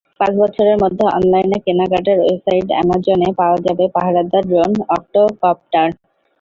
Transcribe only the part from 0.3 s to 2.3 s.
বছরের মধ্যে অনলাইনে কেনাকাটার